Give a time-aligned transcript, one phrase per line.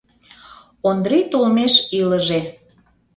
[0.87, 2.39] Ондрий толмеш илыже.